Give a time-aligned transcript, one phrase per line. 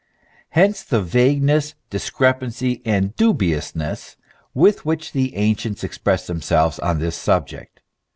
[0.57, 4.17] Hence the vagueness, discrepancy, and dubiousness
[4.55, 7.81] with which the ancients express themselves on this subject.